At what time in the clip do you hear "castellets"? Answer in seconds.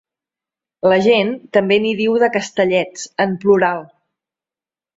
2.39-3.07